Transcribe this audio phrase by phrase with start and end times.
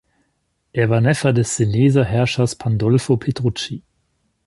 [0.73, 3.83] Er war Neffe des Seneser Herrschers Pandolfo Petrucci.